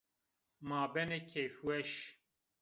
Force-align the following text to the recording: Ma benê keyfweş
Ma 0.67 0.81
benê 0.93 1.19
keyfweş 1.29 1.91